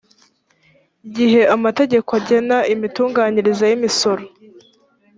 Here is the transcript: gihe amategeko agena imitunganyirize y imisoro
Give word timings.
gihe 1.15 1.41
amategeko 1.55 2.09
agena 2.19 2.57
imitunganyirize 2.73 3.65
y 3.67 3.75
imisoro 3.77 4.23